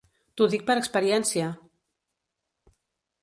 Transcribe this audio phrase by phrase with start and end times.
[0.39, 1.49] T'ho dic per experiència!